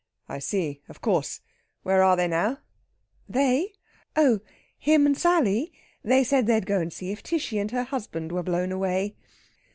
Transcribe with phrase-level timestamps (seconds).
[0.27, 0.81] "I see.
[0.89, 1.41] Of course.
[1.83, 2.57] Where are they now?"
[3.29, 3.73] "They?...
[4.15, 4.39] oh,
[4.79, 5.73] him and Sally!
[6.03, 9.13] They said they'd go and see if Tishy and her husband were blown away."